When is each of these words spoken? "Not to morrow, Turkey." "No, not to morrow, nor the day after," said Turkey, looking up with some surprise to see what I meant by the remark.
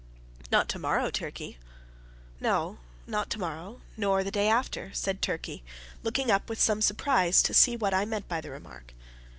"Not 0.51 0.67
to 0.69 0.79
morrow, 0.79 1.11
Turkey." 1.11 1.59
"No, 2.39 2.79
not 3.05 3.29
to 3.29 3.39
morrow, 3.39 3.81
nor 3.95 4.23
the 4.23 4.31
day 4.31 4.47
after," 4.47 4.91
said 4.95 5.21
Turkey, 5.21 5.63
looking 6.01 6.31
up 6.31 6.49
with 6.49 6.59
some 6.59 6.81
surprise 6.81 7.43
to 7.43 7.53
see 7.53 7.77
what 7.77 7.93
I 7.93 8.05
meant 8.05 8.27
by 8.27 8.41
the 8.41 8.49
remark. 8.49 8.95